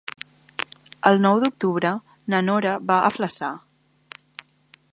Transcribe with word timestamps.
El 1.09 1.19
nou 1.25 1.41
d'octubre 1.43 1.91
na 2.35 2.39
Nora 2.47 2.73
va 2.93 2.97
a 3.11 3.15
Flaçà. 3.19 3.51